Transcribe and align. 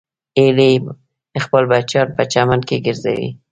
هیلۍ 0.39 0.73
خپل 1.43 1.63
بچیان 1.71 2.07
په 2.17 2.23
چمن 2.33 2.59
کې 2.67 2.77
ګرځوي 2.85 3.29